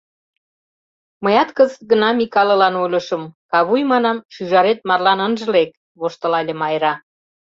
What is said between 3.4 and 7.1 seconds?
кавуй, манам, шӱжарет марлан ынже лек,— воштылале Майра.